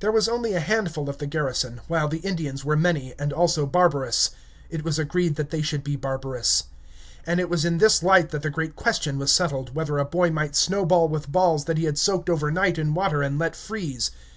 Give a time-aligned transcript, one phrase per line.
[0.00, 3.66] There was only a handful of the garrison, while the Indians were many, and also
[3.66, 4.30] barbarous.
[4.68, 6.64] It was agreed that they should be barbarous.
[7.24, 10.30] And it was in this light that the great question was settled whether a boy
[10.32, 14.10] might snowball with balls that he had soaked over night in water and let freeze.